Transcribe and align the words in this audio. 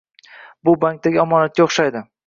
Bu 0.69 0.75
bankdagi 0.85 1.23
omonatga 1.27 1.69
oʻxshaydi. 1.71 2.07